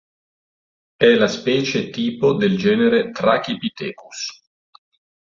[0.97, 4.41] È la specie tipo del genere "Trachypithecus".